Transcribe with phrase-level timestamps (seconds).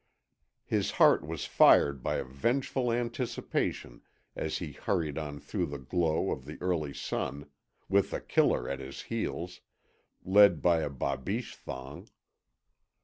[0.65, 4.01] His heart was fired by a vengeful anticipation
[4.35, 7.51] as he hurried on through the glow of the early sun,
[7.87, 9.61] with The Killer at his heels,
[10.25, 12.09] led by a BABICHE thong.